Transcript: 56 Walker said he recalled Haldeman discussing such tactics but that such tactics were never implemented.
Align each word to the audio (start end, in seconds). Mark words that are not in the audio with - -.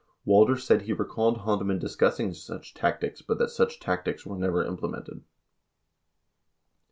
56 0.21 0.21
Walker 0.25 0.55
said 0.57 0.81
he 0.81 0.93
recalled 0.93 1.37
Haldeman 1.37 1.77
discussing 1.77 2.33
such 2.33 2.73
tactics 2.73 3.21
but 3.21 3.37
that 3.37 3.51
such 3.51 3.79
tactics 3.79 4.25
were 4.25 4.35
never 4.35 4.65
implemented. 4.65 5.21